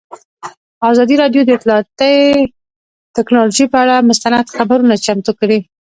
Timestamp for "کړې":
5.39-5.59